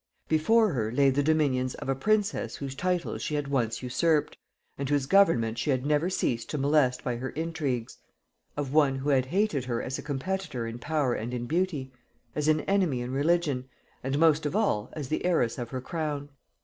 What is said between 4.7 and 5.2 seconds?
and whose